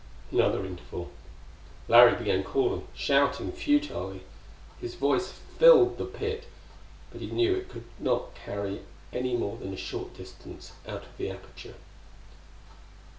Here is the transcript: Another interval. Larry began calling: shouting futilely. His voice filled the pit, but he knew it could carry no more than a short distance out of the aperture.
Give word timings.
Another 0.31 0.65
interval. 0.65 1.11
Larry 1.87 2.15
began 2.15 2.43
calling: 2.43 2.87
shouting 2.95 3.51
futilely. 3.51 4.21
His 4.79 4.95
voice 4.95 5.31
filled 5.59 5.99
the 5.99 6.05
pit, 6.05 6.45
but 7.11 7.21
he 7.21 7.27
knew 7.29 7.53
it 7.55 7.69
could 7.69 7.83
carry 8.33 8.81
no 9.13 9.21
more 9.37 9.57
than 9.57 9.75
a 9.75 9.77
short 9.77 10.15
distance 10.15 10.71
out 10.87 11.03
of 11.03 11.15
the 11.17 11.29
aperture. 11.29 11.75